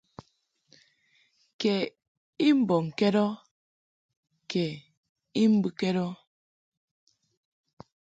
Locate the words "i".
2.47-2.49, 5.41-5.43